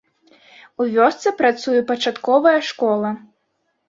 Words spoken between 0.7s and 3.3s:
У вёсцы працуе пачатковая школа.